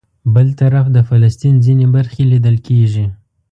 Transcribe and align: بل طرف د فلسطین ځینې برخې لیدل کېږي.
بل 0.33 0.47
طرف 0.61 0.85
د 0.95 0.97
فلسطین 1.09 1.55
ځینې 1.65 1.85
برخې 1.95 2.23
لیدل 2.31 2.55
کېږي. 2.67 3.05